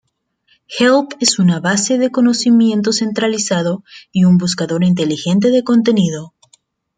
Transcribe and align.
Help 0.79 1.13
es 1.19 1.37
una 1.37 1.59
base 1.59 1.99
de 1.99 2.09
conocimiento 2.09 2.91
centralizado 2.91 3.83
y 4.11 4.23
un 4.23 4.39
buscador 4.39 4.83
inteligente 4.83 5.51
de 5.51 5.63
contenido. 5.63 6.33